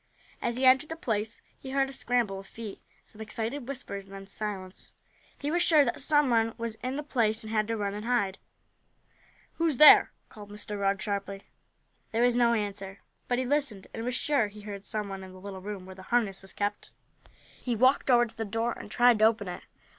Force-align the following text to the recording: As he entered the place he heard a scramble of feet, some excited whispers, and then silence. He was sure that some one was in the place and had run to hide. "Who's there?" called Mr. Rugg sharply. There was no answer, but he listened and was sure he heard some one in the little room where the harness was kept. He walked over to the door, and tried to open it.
As 0.41 0.55
he 0.57 0.65
entered 0.65 0.89
the 0.89 0.95
place 0.95 1.43
he 1.59 1.69
heard 1.69 1.87
a 1.87 1.93
scramble 1.93 2.39
of 2.39 2.47
feet, 2.47 2.81
some 3.03 3.21
excited 3.21 3.67
whispers, 3.67 4.05
and 4.05 4.15
then 4.15 4.25
silence. 4.25 4.93
He 5.37 5.51
was 5.51 5.61
sure 5.61 5.85
that 5.85 6.01
some 6.01 6.31
one 6.31 6.55
was 6.57 6.73
in 6.81 6.95
the 6.95 7.03
place 7.03 7.43
and 7.43 7.53
had 7.53 7.69
run 7.69 7.93
to 7.93 8.01
hide. 8.01 8.39
"Who's 9.57 9.77
there?" 9.77 10.11
called 10.27 10.49
Mr. 10.49 10.79
Rugg 10.79 11.03
sharply. 11.03 11.43
There 12.11 12.23
was 12.23 12.35
no 12.35 12.55
answer, 12.55 13.01
but 13.27 13.37
he 13.37 13.45
listened 13.45 13.85
and 13.93 14.03
was 14.03 14.15
sure 14.15 14.47
he 14.47 14.61
heard 14.61 14.87
some 14.87 15.07
one 15.07 15.23
in 15.23 15.33
the 15.33 15.39
little 15.39 15.61
room 15.61 15.85
where 15.85 15.93
the 15.93 16.01
harness 16.01 16.41
was 16.41 16.51
kept. 16.51 16.89
He 17.61 17.75
walked 17.75 18.09
over 18.09 18.25
to 18.25 18.35
the 18.35 18.43
door, 18.43 18.71
and 18.73 18.89
tried 18.89 19.19
to 19.19 19.25
open 19.25 19.47
it. 19.49 19.61